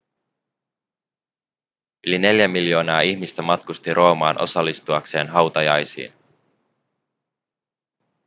yli 2.07 2.17
neljä 2.17 2.47
miljoonaa 2.47 3.01
ihmistä 3.01 3.41
matkusti 3.41 3.93
roomaan 3.93 4.41
osallistuakseen 4.41 5.27
hautajaisiin 5.29 6.13